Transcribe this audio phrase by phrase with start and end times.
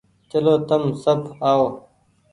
[0.29, 1.19] چلو تم سب
[1.49, 1.67] آئو۔